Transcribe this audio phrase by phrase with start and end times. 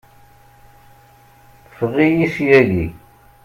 [1.69, 2.85] Ffeɣ-iyi syagi!